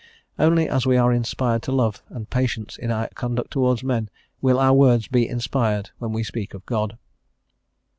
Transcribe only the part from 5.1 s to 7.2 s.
inspired when we speak of God.